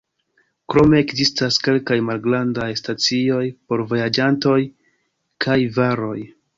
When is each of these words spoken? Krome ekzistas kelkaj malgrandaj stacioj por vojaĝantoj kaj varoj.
Krome 0.73 1.01
ekzistas 1.03 1.59
kelkaj 1.67 1.99
malgrandaj 2.09 2.67
stacioj 2.83 3.45
por 3.69 3.87
vojaĝantoj 3.95 4.59
kaj 5.47 5.61
varoj. 5.81 6.21